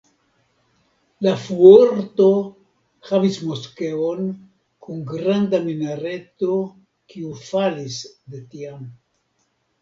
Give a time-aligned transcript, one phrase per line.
[1.25, 2.29] La Fuorto
[3.09, 4.31] havis moskeon
[4.87, 6.57] kun granda minareto
[7.13, 8.01] kiu falis
[8.33, 8.83] de tiam.